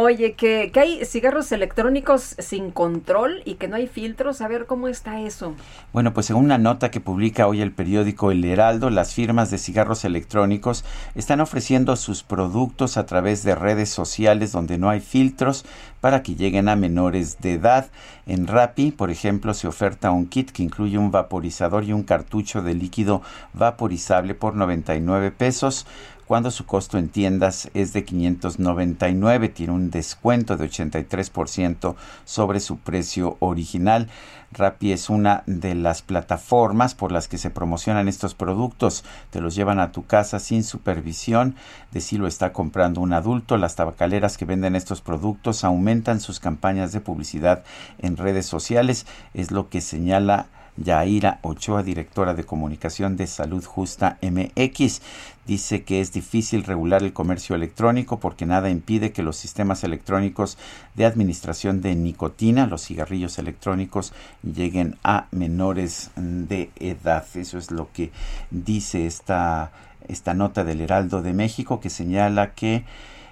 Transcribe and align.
Oye, 0.00 0.34
que, 0.34 0.70
que 0.72 0.78
hay 0.78 1.04
cigarros 1.04 1.50
electrónicos 1.50 2.36
sin 2.38 2.70
control 2.70 3.42
y 3.44 3.54
que 3.54 3.66
no 3.66 3.74
hay 3.74 3.88
filtros. 3.88 4.40
A 4.40 4.46
ver 4.46 4.66
cómo 4.66 4.86
está 4.86 5.22
eso. 5.22 5.56
Bueno, 5.92 6.14
pues 6.14 6.26
según 6.26 6.44
una 6.44 6.56
nota 6.56 6.92
que 6.92 7.00
publica 7.00 7.48
hoy 7.48 7.62
el 7.62 7.72
periódico 7.72 8.30
El 8.30 8.44
Heraldo, 8.44 8.90
las 8.90 9.12
firmas 9.12 9.50
de 9.50 9.58
cigarros 9.58 10.04
electrónicos 10.04 10.84
están 11.16 11.40
ofreciendo 11.40 11.96
sus 11.96 12.22
productos 12.22 12.96
a 12.96 13.06
través 13.06 13.42
de 13.42 13.56
redes 13.56 13.88
sociales 13.88 14.52
donde 14.52 14.78
no 14.78 14.88
hay 14.88 15.00
filtros 15.00 15.64
para 16.00 16.22
que 16.22 16.34
lleguen 16.34 16.68
a 16.68 16.76
menores 16.76 17.38
de 17.40 17.54
edad. 17.54 17.90
En 18.26 18.46
Rappi, 18.46 18.92
por 18.92 19.10
ejemplo, 19.10 19.54
se 19.54 19.68
oferta 19.68 20.10
un 20.10 20.26
kit 20.26 20.50
que 20.50 20.62
incluye 20.62 20.98
un 20.98 21.10
vaporizador 21.10 21.84
y 21.84 21.92
un 21.92 22.02
cartucho 22.02 22.62
de 22.62 22.74
líquido 22.74 23.22
vaporizable 23.54 24.34
por 24.34 24.54
99 24.54 25.30
pesos 25.30 25.86
cuando 26.28 26.50
su 26.50 26.66
costo 26.66 26.98
en 26.98 27.08
tiendas 27.08 27.70
es 27.72 27.94
de 27.94 28.04
599, 28.04 29.48
tiene 29.48 29.72
un 29.72 29.90
descuento 29.90 30.58
de 30.58 30.68
83% 30.68 31.94
sobre 32.26 32.60
su 32.60 32.76
precio 32.76 33.38
original. 33.40 34.10
Rappi 34.52 34.92
es 34.92 35.08
una 35.08 35.42
de 35.46 35.74
las 35.74 36.02
plataformas 36.02 36.94
por 36.94 37.12
las 37.12 37.28
que 37.28 37.38
se 37.38 37.48
promocionan 37.48 38.08
estos 38.08 38.34
productos. 38.34 39.04
Te 39.30 39.40
los 39.40 39.54
llevan 39.54 39.80
a 39.80 39.90
tu 39.90 40.04
casa 40.04 40.38
sin 40.38 40.64
supervisión 40.64 41.54
de 41.92 42.02
si 42.02 42.18
lo 42.18 42.26
está 42.26 42.52
comprando 42.52 43.00
un 43.00 43.14
adulto. 43.14 43.56
Las 43.56 43.76
tabacaleras 43.76 44.36
que 44.36 44.44
venden 44.44 44.76
estos 44.76 45.00
productos 45.00 45.64
aumentan 45.64 45.87
sus 46.20 46.38
campañas 46.40 46.92
de 46.92 47.00
publicidad 47.00 47.64
en 47.98 48.16
redes 48.16 48.46
sociales. 48.46 49.06
Es 49.34 49.50
lo 49.50 49.68
que 49.68 49.80
señala 49.80 50.46
Yaira 50.76 51.40
Ochoa, 51.42 51.82
directora 51.82 52.34
de 52.34 52.44
comunicación 52.44 53.16
de 53.16 53.26
Salud 53.26 53.64
Justa 53.64 54.18
MX. 54.22 55.00
Dice 55.46 55.82
que 55.82 56.00
es 56.00 56.12
difícil 56.12 56.64
regular 56.64 57.02
el 57.02 57.12
comercio 57.12 57.56
electrónico 57.56 58.20
porque 58.20 58.46
nada 58.46 58.70
impide 58.70 59.12
que 59.12 59.22
los 59.22 59.36
sistemas 59.36 59.82
electrónicos 59.82 60.58
de 60.94 61.06
administración 61.06 61.80
de 61.80 61.94
nicotina, 61.94 62.66
los 62.66 62.84
cigarrillos 62.84 63.38
electrónicos, 63.38 64.12
lleguen 64.42 64.96
a 65.02 65.26
menores 65.30 66.10
de 66.16 66.70
edad. 66.76 67.24
Eso 67.34 67.58
es 67.58 67.70
lo 67.70 67.90
que 67.92 68.12
dice 68.50 69.06
esta, 69.06 69.72
esta 70.06 70.34
nota 70.34 70.64
del 70.64 70.80
Heraldo 70.80 71.22
de 71.22 71.32
México 71.32 71.80
que 71.80 71.90
señala 71.90 72.52
que 72.52 72.84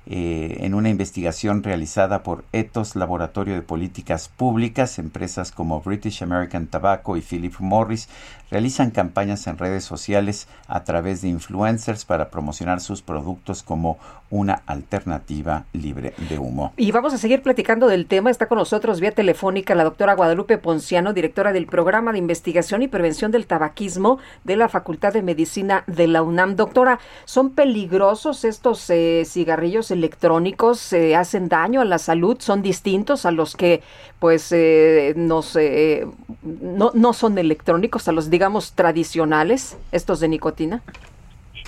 eh, 0.09 0.59
en 0.61 0.75
una 0.75 0.89
investigación 0.89 1.63
realizada 1.63 2.23
por 2.23 2.45
Ethos 2.53 2.95
Laboratorio 2.95 3.55
de 3.55 3.63
Políticas 3.63 4.29
Públicas, 4.29 4.99
empresas 4.99 5.51
como 5.51 5.81
British 5.81 6.23
American 6.23 6.69
Tobacco 6.69 7.17
y 7.17 7.23
Philip 7.23 7.55
Morris 7.59 8.09
realizan 8.51 8.91
campañas 8.91 9.47
en 9.47 9.59
redes 9.59 9.85
sociales 9.85 10.47
a 10.69 10.85
través 10.85 11.23
de 11.23 11.29
influencers 11.29 12.05
para 12.05 12.31
promocionar 12.31 12.81
sus 12.81 13.03
productos 13.03 13.63
como 13.63 13.99
una 14.31 14.63
alternativa 14.67 15.65
libre 15.73 16.15
de 16.29 16.39
humo. 16.39 16.73
Y 16.77 16.91
vamos 16.91 17.15
a 17.15 17.19
seguir 17.19 17.43
platicando 17.43 17.87
del 17.87 18.07
tema. 18.07 18.31
Está 18.31 18.47
con 18.47 18.59
nosotros 18.59 19.01
vía 19.01 19.13
telefónica 19.13 19.75
la 19.75 19.85
doctora 19.85 20.15
Guadalupe 20.15 20.59
Ponciano, 20.59 21.13
directora 21.13 21.53
del 21.53 21.67
Programa 21.67 22.13
de 22.13 22.19
Investigación 22.19 22.83
y 22.83 22.89
Prevención 22.89 23.31
del 23.31 23.47
Tabaquismo 23.47 24.19
de 24.45 24.57
la 24.57 24.69
Facultad 24.69 25.13
de 25.13 25.23
Medicina 25.23 25.85
de 25.87 26.07
la 26.09 26.23
UNAM. 26.23 26.57
Doctora, 26.57 26.99
¿son 27.25 27.51
peligrosos 27.51 28.45
estos 28.45 28.89
eh, 28.91 29.23
cigarrillos 29.25 29.91
electrónicos? 29.97 30.79
¿Se 30.79 31.17
hacen 31.17 31.49
daño 31.49 31.81
a 31.81 31.85
la 31.85 31.99
salud? 31.99 32.37
¿Son 32.41 32.63
distintos 32.63 33.27
a 33.27 33.31
los 33.31 33.57
que 33.57 33.83
pues 34.19 34.53
eh, 34.53 35.15
nos, 35.17 35.57
eh, 35.57 36.07
no, 36.43 36.91
no 36.95 37.13
son 37.13 37.37
electrónicos, 37.39 38.09
a 38.09 38.13
los 38.13 38.31
digamos 38.31 38.73
tradicionales, 38.73 39.79
estos 39.93 40.21
de 40.21 40.29
nicotina? 40.29 40.83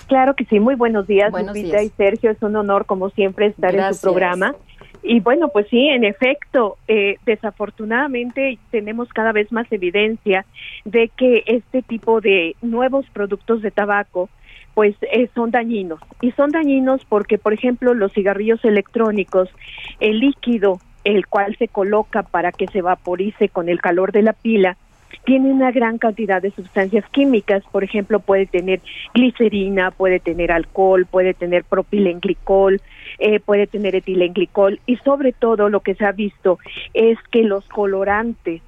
Claro 0.09 0.34
que 0.34 0.47
sí, 0.47 0.59
muy 0.59 0.75
buenos 0.75 1.06
días, 1.06 1.31
Buenos 1.31 1.55
Lupita 1.55 1.81
días. 1.81 1.93
y 1.93 1.97
Sergio, 1.97 2.31
es 2.31 2.43
un 2.43 2.56
honor 2.56 2.87
como 2.87 3.11
siempre 3.11 3.47
estar 3.47 3.75
en 3.75 3.93
su 3.93 4.00
programa. 4.00 4.55
Y 5.03 5.21
bueno, 5.21 5.49
pues 5.49 5.67
sí, 5.69 5.87
en 5.88 6.05
efecto, 6.05 6.77
eh, 6.88 7.17
desafortunadamente 7.27 8.59
tenemos 8.71 9.09
cada 9.11 9.33
vez 9.33 9.53
más 9.53 9.71
evidencia 9.71 10.44
de 10.84 11.11
que 11.17 11.44
este 11.47 11.83
tipo 11.83 12.21
de 12.21 12.56
nuevos 12.62 13.06
productos 13.12 13.62
de 13.62 13.71
tabaco 13.71 14.28
pues 14.78 14.94
eh, 15.11 15.28
son 15.34 15.50
dañinos. 15.50 15.99
Y 16.21 16.31
son 16.31 16.53
dañinos 16.53 17.05
porque, 17.05 17.37
por 17.37 17.53
ejemplo, 17.53 17.94
los 17.94 18.12
cigarrillos 18.12 18.65
electrónicos, 18.65 19.49
el 19.99 20.21
líquido, 20.21 20.81
el 21.03 21.27
cual 21.27 21.56
se 21.56 21.66
coloca 21.66 22.22
para 22.22 22.53
que 22.53 22.69
se 22.69 22.81
vaporice 22.81 23.49
con 23.49 23.69
el 23.69 23.81
calor 23.81 24.12
de 24.12 24.22
la 24.22 24.34
pila, 24.34 24.77
tiene 25.25 25.50
una 25.50 25.72
gran 25.72 25.99
cantidad 25.99 26.41
de 26.41 26.53
sustancias 26.53 27.05
químicas, 27.11 27.65
por 27.72 27.83
ejemplo, 27.83 28.21
puede 28.21 28.47
tener 28.47 28.81
glicerina, 29.15 29.91
puede 29.91 30.21
tener 30.21 30.53
alcohol, 30.53 31.06
puede 31.11 31.34
tener 31.34 31.65
propilenglicol, 31.65 32.81
eh, 33.19 33.41
puede 33.41 33.67
tener 33.67 33.97
etilenglicol 33.97 34.78
y 34.87 34.94
sobre 34.99 35.33
todo 35.33 35.71
lo 35.71 35.81
que 35.81 35.97
se 35.97 36.05
ha 36.05 36.12
visto 36.12 36.61
es 36.94 37.19
que 37.33 37.43
los 37.43 37.67
colorantes 37.67 38.62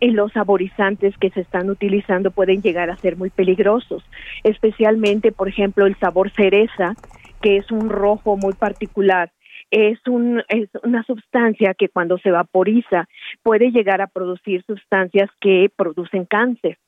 y 0.00 0.10
los 0.10 0.32
saborizantes 0.32 1.16
que 1.18 1.30
se 1.30 1.40
están 1.40 1.70
utilizando 1.70 2.30
pueden 2.30 2.62
llegar 2.62 2.90
a 2.90 2.96
ser 2.96 3.16
muy 3.16 3.30
peligrosos, 3.30 4.04
especialmente, 4.44 5.32
por 5.32 5.48
ejemplo, 5.48 5.86
el 5.86 5.96
sabor 5.98 6.30
cereza, 6.32 6.94
que 7.42 7.56
es 7.56 7.70
un 7.70 7.88
rojo 7.88 8.36
muy 8.36 8.54
particular 8.54 9.32
es, 9.70 9.98
un, 10.06 10.42
es 10.48 10.68
una 10.82 11.02
sustancia 11.04 11.74
que 11.74 11.88
cuando 11.88 12.18
se 12.18 12.30
vaporiza 12.30 13.06
puede 13.42 13.70
llegar 13.70 14.00
a 14.00 14.06
producir 14.06 14.64
sustancias 14.64 15.30
que 15.40 15.70
producen 15.74 16.24
cáncer. 16.24 16.78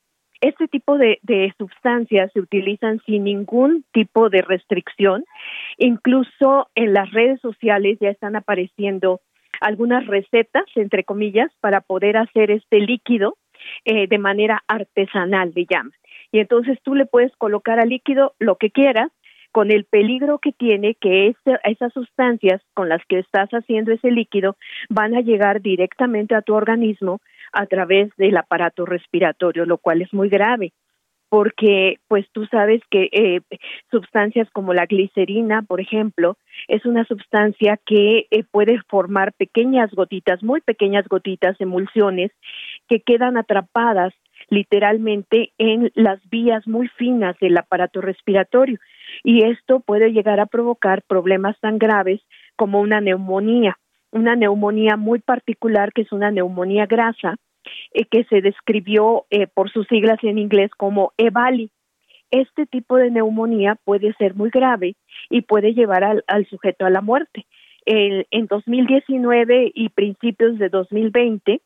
Este 0.41 0.69
tipo 0.69 0.97
de 0.97 1.19
sustancias 1.59 2.31
se 2.33 2.41
utilizan 2.41 3.01
sin 3.05 3.25
ningún 3.25 3.85
tipo 3.93 4.31
de 4.31 4.41
restricción. 4.41 5.25
Incluso 5.77 6.69
en 6.75 6.95
las 6.95 7.11
redes 7.11 7.41
sociales 7.43 7.99
ya 8.01 8.09
están 8.09 8.37
apareciendo 8.37 9.21
algunas 9.61 10.07
recetas, 10.07 10.65
entre 10.75 11.05
comillas, 11.05 11.51
para 11.61 11.81
poder 11.81 12.17
hacer 12.17 12.51
este 12.51 12.81
líquido 12.81 13.37
eh, 13.85 14.07
de 14.07 14.19
manera 14.19 14.63
artesanal, 14.69 15.53
le 15.55 15.67
llaman. 15.69 15.93
Y 16.33 16.39
entonces 16.39 16.79
tú 16.83 16.95
le 16.95 17.07
puedes 17.07 17.35
colocar 17.37 17.79
al 17.81 17.89
líquido 17.91 18.35
lo 18.39 18.57
que 18.57 18.71
quieras 18.71 19.11
con 19.53 19.71
el 19.73 19.85
peligro 19.85 20.39
que 20.39 20.53
tiene 20.53 20.95
que 20.95 21.27
ese- 21.29 21.59
esas 21.65 21.93
sustancias 21.93 22.63
con 22.73 22.89
las 22.89 23.05
que 23.07 23.19
estás 23.19 23.51
haciendo 23.51 23.93
ese 23.93 24.11
líquido 24.13 24.57
van 24.89 25.15
a 25.17 25.21
llegar 25.23 25.61
directamente 25.61 26.35
a 26.37 26.43
tu 26.43 26.55
organismo 26.55 27.21
a 27.53 27.67
través 27.67 28.15
del 28.17 28.37
aparato 28.37 28.87
respiratorio, 28.87 29.67
lo 29.67 29.79
cual 29.79 30.03
es 30.03 30.13
muy 30.15 30.29
grave 30.29 30.73
porque 31.31 32.01
pues 32.09 32.27
tú 32.33 32.45
sabes 32.47 32.83
que 32.91 33.09
eh, 33.13 33.41
sustancias 33.91 34.51
como 34.51 34.75
la 34.75 34.87
glicerina, 34.87 35.63
por 35.63 35.81
ejemplo, 35.81 36.37
es 36.67 36.85
una 36.85 37.05
sustancia 37.05 37.79
que 37.87 38.27
eh, 38.31 38.43
puede 38.51 38.81
formar 38.89 39.33
pequeñas 39.35 39.93
gotitas, 39.93 40.43
muy 40.43 40.61
pequeñas 40.61 41.07
gotitas, 41.09 41.59
emulsiones, 41.61 42.33
que 42.89 43.01
quedan 43.01 43.39
atrapadas 43.39 44.13
literalmente 44.49 45.53
en 45.57 45.93
las 45.95 46.19
vías 46.31 46.67
muy 46.67 46.89
finas 46.89 47.37
del 47.41 47.57
aparato 47.57 48.01
respiratorio. 48.01 48.79
Y 49.23 49.45
esto 49.45 49.79
puede 49.79 50.13
llegar 50.13 50.41
a 50.41 50.47
provocar 50.47 51.03
problemas 51.03 51.57
tan 51.61 51.79
graves 51.79 52.21
como 52.57 52.81
una 52.81 53.01
neumonía, 53.01 53.79
una 54.11 54.35
neumonía 54.35 54.97
muy 54.97 55.21
particular 55.21 55.93
que 55.93 56.03
es 56.03 56.11
una 56.11 56.33
neumonía 56.33 56.87
grasa 56.87 57.37
eh, 57.93 58.05
que 58.11 58.25
se 58.25 58.41
describió 58.41 59.27
eh, 59.31 59.47
por 59.47 59.71
sus 59.71 59.87
siglas 59.89 60.19
en 60.23 60.39
inglés 60.39 60.71
como 60.77 61.13
EVALI. 61.17 61.71
Este 62.31 62.67
tipo 62.67 62.97
de 62.97 63.11
neumonía 63.11 63.77
puede 63.85 64.13
ser 64.15 64.35
muy 64.35 64.51
grave 64.51 64.95
y 65.29 65.43
puede 65.43 65.75
llevar 65.75 66.05
al, 66.05 66.47
sujeto 66.49 66.85
a 66.87 66.91
la 66.91 67.01
muerte. 67.01 67.47
El- 67.85 68.27
en 68.31 68.47
2019 68.47 69.73
y 69.75 69.89
principios 69.89 70.59
de 70.59 70.69
2020, 70.69 71.61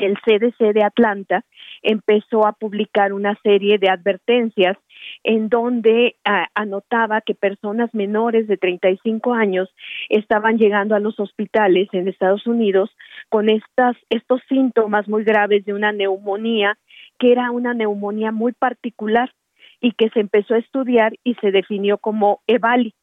el 0.00 0.16
CDC 0.18 0.72
de 0.72 0.84
Atlanta 0.84 1.44
empezó 1.82 2.46
a 2.46 2.52
publicar 2.52 3.12
una 3.12 3.38
serie 3.42 3.78
de 3.78 3.88
advertencias 3.88 4.76
en 5.22 5.48
donde 5.48 6.16
ah, 6.24 6.48
anotaba 6.54 7.20
que 7.20 7.34
personas 7.34 7.92
menores 7.94 8.46
de 8.48 8.56
35 8.56 9.34
años 9.34 9.68
estaban 10.08 10.58
llegando 10.58 10.94
a 10.94 11.00
los 11.00 11.18
hospitales 11.20 11.88
en 11.92 12.08
Estados 12.08 12.46
Unidos 12.46 12.90
con 13.28 13.48
estas 13.48 13.96
estos 14.10 14.40
síntomas 14.48 15.08
muy 15.08 15.24
graves 15.24 15.64
de 15.64 15.74
una 15.74 15.92
neumonía 15.92 16.78
que 17.18 17.32
era 17.32 17.50
una 17.50 17.74
neumonía 17.74 18.32
muy 18.32 18.52
particular 18.52 19.32
y 19.80 19.92
que 19.92 20.08
se 20.10 20.20
empezó 20.20 20.54
a 20.54 20.58
estudiar 20.58 21.12
y 21.24 21.34
se 21.36 21.50
definió 21.50 21.98
como 21.98 22.40
EVALI. 22.46 22.94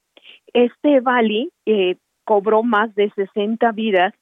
Este 0.54 1.00
Bali 1.00 1.52
eh, 1.66 1.98
cobró 2.24 2.64
más 2.64 2.94
de 2.96 3.12
60 3.12 3.72
vidas 3.72 4.14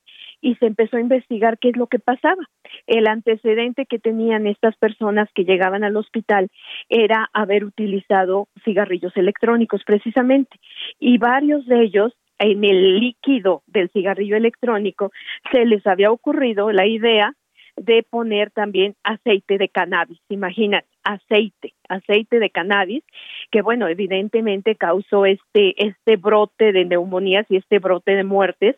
y 0.44 0.56
se 0.56 0.68
empezó 0.68 0.98
a 0.98 1.02
investigar 1.02 1.58
qué 1.58 1.70
es 1.70 1.78
lo 1.78 1.88
que 1.88 2.00
pasaba. 2.00 2.44
El 2.86 3.08
antecedente 3.08 3.86
que 3.86 3.98
tenían 3.98 4.46
estas 4.46 4.76
personas 4.76 5.30
que 5.34 5.46
llegaban 5.46 5.86
al 5.86 5.96
hospital 5.96 6.50
era 6.90 7.30
haber 7.34 7.64
utilizado 7.64 8.50
cigarrillos 8.66 9.16
electrónicos 9.16 9.84
precisamente 9.86 10.60
y 11.00 11.18
varios 11.18 11.66
de 11.66 11.82
ellos 11.84 12.14
en 12.40 12.66
el 12.66 13.00
líquido 13.00 13.64
del 13.68 13.90
cigarrillo 13.92 14.36
electrónico 14.36 15.12
se 15.52 15.66
les 15.66 15.88
había 15.88 16.12
ocurrido 16.12 16.72
la 16.74 16.86
idea 16.88 17.34
de 17.78 18.04
poner 18.04 18.52
también 18.52 18.96
aceite 19.04 19.58
de 19.58 19.70
cannabis. 19.70 20.20
Imagínate, 20.28 20.88
aceite, 21.04 21.74
aceite 21.90 22.40
de 22.40 22.50
cannabis, 22.50 23.04
que 23.52 23.62
bueno, 23.62 23.88
evidentemente 23.88 24.76
causó 24.76 25.26
este, 25.26 25.76
este 25.78 26.16
brote 26.18 26.72
de 26.72 26.86
neumonías 26.86 27.46
y 27.50 27.58
este 27.58 27.80
brote 27.80 28.16
de 28.16 28.24
muertes. 28.24 28.76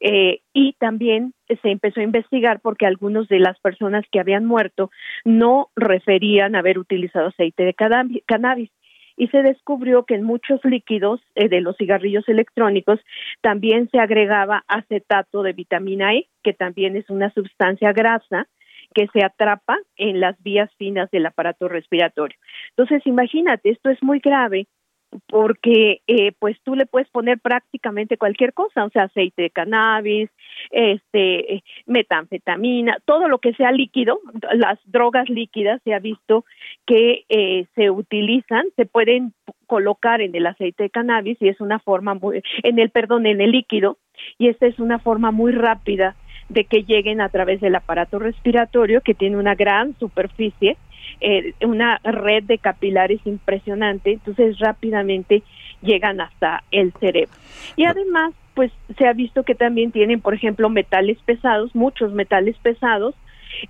Eh, 0.00 0.40
y 0.52 0.74
también 0.74 1.34
se 1.62 1.70
empezó 1.70 2.00
a 2.00 2.04
investigar 2.04 2.60
porque 2.60 2.86
algunos 2.86 3.28
de 3.28 3.38
las 3.38 3.58
personas 3.60 4.04
que 4.10 4.20
habían 4.20 4.44
muerto 4.44 4.90
no 5.24 5.68
referían 5.76 6.56
haber 6.56 6.78
utilizado 6.78 7.28
aceite 7.28 7.64
de 7.64 7.74
cannabis 7.74 8.70
y 9.16 9.28
se 9.28 9.42
descubrió 9.42 10.04
que 10.04 10.14
en 10.14 10.24
muchos 10.24 10.64
líquidos 10.64 11.20
eh, 11.34 11.48
de 11.48 11.60
los 11.60 11.76
cigarrillos 11.76 12.28
electrónicos 12.28 13.00
también 13.40 13.88
se 13.90 13.98
agregaba 13.98 14.64
acetato 14.68 15.42
de 15.42 15.52
vitamina 15.52 16.14
E, 16.14 16.28
que 16.42 16.52
también 16.52 16.96
es 16.96 17.08
una 17.10 17.32
sustancia 17.32 17.92
grasa 17.92 18.48
que 18.94 19.08
se 19.08 19.24
atrapa 19.24 19.76
en 19.96 20.20
las 20.20 20.40
vías 20.42 20.70
finas 20.76 21.10
del 21.10 21.26
aparato 21.26 21.68
respiratorio. 21.68 22.38
Entonces, 22.70 23.06
imagínate, 23.06 23.70
esto 23.70 23.90
es 23.90 24.02
muy 24.02 24.20
grave 24.20 24.66
porque 25.28 26.00
eh, 26.06 26.32
pues 26.38 26.56
tú 26.64 26.74
le 26.74 26.86
puedes 26.86 27.08
poner 27.10 27.38
prácticamente 27.38 28.16
cualquier 28.16 28.52
cosa, 28.52 28.84
o 28.84 28.90
sea, 28.90 29.04
aceite 29.04 29.42
de 29.42 29.50
cannabis, 29.50 30.30
este, 30.70 31.62
metanfetamina, 31.86 32.98
todo 33.04 33.28
lo 33.28 33.38
que 33.38 33.54
sea 33.54 33.72
líquido, 33.72 34.20
las 34.54 34.78
drogas 34.84 35.28
líquidas 35.28 35.80
se 35.84 35.94
ha 35.94 35.98
visto 35.98 36.44
que 36.86 37.24
eh, 37.28 37.66
se 37.74 37.90
utilizan, 37.90 38.66
se 38.76 38.86
pueden 38.86 39.32
colocar 39.66 40.20
en 40.20 40.34
el 40.34 40.46
aceite 40.46 40.84
de 40.84 40.90
cannabis 40.90 41.40
y 41.40 41.48
es 41.48 41.60
una 41.60 41.78
forma 41.78 42.14
muy, 42.14 42.42
en 42.62 42.78
el 42.78 42.90
perdón, 42.90 43.26
en 43.26 43.40
el 43.40 43.52
líquido 43.52 43.98
y 44.38 44.48
esta 44.48 44.66
es 44.66 44.78
una 44.78 44.98
forma 44.98 45.30
muy 45.30 45.52
rápida 45.52 46.16
de 46.48 46.64
que 46.64 46.84
lleguen 46.84 47.20
a 47.20 47.28
través 47.28 47.60
del 47.60 47.74
aparato 47.74 48.18
respiratorio 48.18 49.00
que 49.00 49.14
tiene 49.14 49.36
una 49.36 49.54
gran 49.54 49.96
superficie 49.98 50.76
eh, 51.20 51.54
una 51.64 52.00
red 52.02 52.44
de 52.44 52.58
capilares 52.58 53.20
impresionante, 53.24 54.12
entonces 54.12 54.58
rápidamente 54.58 55.42
llegan 55.82 56.20
hasta 56.20 56.64
el 56.70 56.92
cerebro. 57.00 57.34
Y 57.76 57.84
además, 57.84 58.32
pues 58.54 58.72
se 58.98 59.06
ha 59.06 59.12
visto 59.12 59.42
que 59.42 59.54
también 59.54 59.92
tienen, 59.92 60.20
por 60.20 60.34
ejemplo, 60.34 60.68
metales 60.68 61.18
pesados, 61.24 61.74
muchos 61.74 62.12
metales 62.12 62.56
pesados, 62.58 63.14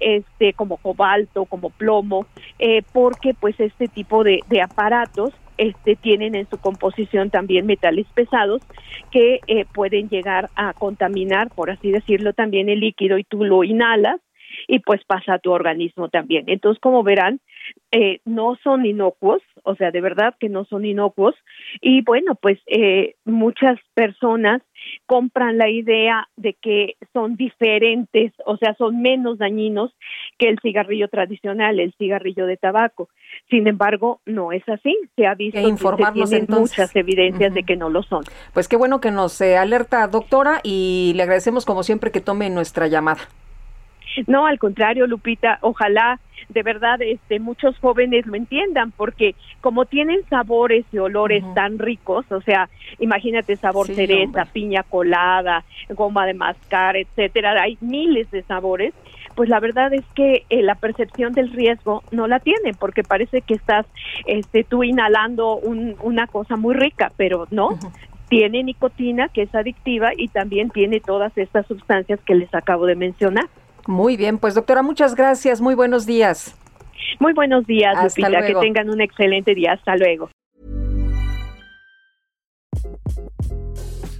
este 0.01 0.55
como 0.55 0.79
cobalto, 0.79 1.45
como 1.45 1.71
plomo, 1.71 2.27
eh, 2.59 2.83
porque 2.93 3.35
pues 3.35 3.59
este 3.61 3.89
tipo 3.89 4.25
de, 4.25 4.41
de 4.49 4.63
aparatos 4.63 5.33
este, 5.59 5.97
tienen 5.97 6.35
en 6.35 6.49
su 6.49 6.59
composición 6.59 7.31
también 7.31 7.67
metales 7.67 8.07
pesados 8.15 8.63
que 9.11 9.41
eh, 9.47 9.65
pueden 9.73 10.09
llegar 10.09 10.51
a 10.57 10.73
contaminar, 10.73 11.51
por 11.51 11.71
así 11.71 11.91
decirlo, 11.91 12.33
también 12.33 12.69
el 12.69 12.81
líquido 12.81 13.19
y 13.19 13.25
tú 13.25 13.45
lo 13.45 13.65
inhalas 13.65 14.21
y 14.69 14.81
pues 14.81 15.05
pasa 15.05 15.35
a 15.35 15.39
tu 15.39 15.53
organismo 15.53 16.09
también. 16.09 16.45
Entonces, 16.49 16.81
como 16.81 17.03
verán, 17.03 17.41
eh, 17.91 18.21
no 18.25 18.57
son 18.63 18.85
inocuos, 18.87 19.43
o 19.63 19.77
sea, 19.77 19.91
de 19.91 20.01
verdad 20.01 20.35
que 20.39 20.49
no 20.49 20.65
son 20.65 20.85
inocuos. 20.85 21.35
Y 21.81 22.03
bueno, 22.03 22.35
pues 22.35 22.59
eh, 22.67 23.15
muchas 23.25 23.79
personas 23.95 24.63
compran 25.07 25.59
la 25.59 25.71
idea 25.71 26.29
de 26.37 26.55
que 26.55 26.97
son 27.13 27.37
diferentes, 27.37 28.33
o 28.47 28.57
sea, 28.57 28.75
son 28.75 29.01
menos 29.01 29.39
dañinos 29.39 29.93
que 30.39 30.49
el 30.49 30.59
cigarrillo 30.61 31.09
tradicional, 31.09 31.81
el 31.81 31.95
cigarrillo 31.95 32.47
de 32.47 32.57
tabaco. 32.57 33.09
Sin 33.49 33.67
embargo, 33.67 34.21
no 34.27 34.53
es 34.53 34.69
así. 34.69 34.97
Se 35.17 35.27
ha 35.27 35.35
visto 35.35 35.61
que 35.61 36.27
se 36.27 36.47
muchas 36.49 36.95
evidencias 36.97 37.55
de 37.55 37.63
que 37.63 37.77
no 37.77 37.91
lo 37.91 38.03
son. 38.03 38.25
Pues 38.53 38.69
qué 38.69 38.77
bueno 38.77 39.01
que 39.01 39.11
nos 39.11 39.41
eh, 39.41 39.57
alerta, 39.57 40.07
doctora, 40.09 40.61
y 40.63 41.13
le 41.15 41.23
agradecemos 41.23 41.65
como 41.65 41.83
siempre 41.83 42.11
que 42.11 42.21
tome 42.21 42.51
nuestra 42.51 42.89
llamada. 42.89 43.21
No, 44.27 44.47
al 44.47 44.59
contrario, 44.59 45.07
Lupita, 45.07 45.59
ojalá 45.61 46.21
de 46.49 46.63
verdad 46.63 47.01
este 47.01 47.41
muchos 47.41 47.79
jóvenes 47.79 48.27
lo 48.27 48.35
entiendan 48.35 48.91
porque 48.91 49.35
como 49.61 49.87
tienen 49.87 50.21
sabores 50.29 50.85
y 50.93 50.99
olores 50.99 51.43
tan 51.55 51.79
ricos, 51.79 52.31
o 52.31 52.41
sea, 52.43 52.69
imagínate 52.99 53.57
sabor 53.57 53.87
cereza, 53.87 54.45
piña 54.45 54.83
colada, 54.83 55.65
goma 55.91 56.27
de 56.27 56.35
mascar, 56.35 56.97
etcétera, 56.97 57.63
hay 57.63 57.79
miles 57.81 58.31
de 58.31 58.43
sabores 58.43 58.93
pues 59.35 59.49
la 59.49 59.61
verdad 59.61 59.93
es 59.93 60.05
que 60.15 60.45
eh, 60.49 60.63
la 60.63 60.77
percepción 60.77 61.33
del 61.33 61.53
riesgo 61.53 62.03
no 62.11 62.27
la 62.27 62.39
tienen 62.41 62.75
porque 62.79 63.03
parece 63.03 63.41
que 63.41 63.55
estás 63.55 63.87
este 64.27 64.65
tú 64.65 64.85
inhalando 64.85 65.57
una 65.57 66.27
cosa 66.27 66.57
muy 66.57 66.75
rica, 66.75 67.11
pero 67.17 67.47
no, 67.51 67.71
tiene 68.29 68.63
nicotina 68.63 69.29
que 69.29 69.43
es 69.43 69.55
adictiva 69.55 70.11
y 70.17 70.29
también 70.29 70.71
tiene 70.71 71.01
todas 71.01 71.37
estas 71.37 71.67
sustancias 71.67 72.21
que 72.25 72.35
les 72.35 72.53
acabo 72.55 72.87
de 72.87 72.97
mencionar. 72.97 73.47
Muy 73.87 74.17
bien, 74.17 74.39
pues 74.39 74.55
doctora, 74.55 74.83
muchas 74.83 75.15
gracias. 75.15 75.61
Muy 75.61 75.75
buenos 75.75 76.07
días. 76.07 76.55
Muy 77.21 77.33
buenos 77.33 77.67
días, 77.67 77.97
Hasta 77.97 78.29
Lupita. 78.29 78.47
Que 78.47 78.55
tengan 78.55 78.91
un 78.91 79.01
excelente 79.01 79.55
día. 79.55 79.73
Hasta 79.73 79.97
luego. 79.97 80.31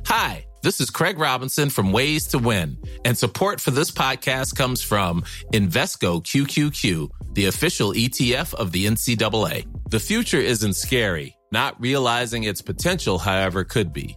Hi, 0.07 0.45
this 0.63 0.81
is 0.81 0.91
Craig 0.91 1.19
Robinson 1.19 1.71
from 1.71 1.93
Ways 1.93 2.29
to 2.29 2.39
Win, 2.39 2.77
and 3.05 3.17
support 3.17 3.61
for 3.61 3.71
this 3.73 3.91
podcast 3.91 4.55
comes 4.55 4.83
from 4.83 5.23
Invesco 5.53 6.23
QQQ, 6.23 7.11
the 7.35 7.47
official 7.47 7.93
ETF 7.93 8.55
of 8.55 8.71
the 8.73 8.87
NCAA. 8.87 9.67
The 9.91 9.99
future 9.99 10.39
isn't 10.39 10.77
scary. 10.77 11.37
Not 11.51 11.81
realizing 11.81 12.45
its 12.45 12.63
potential, 12.63 13.19
however, 13.19 13.65
could 13.65 13.93
be. 13.93 14.17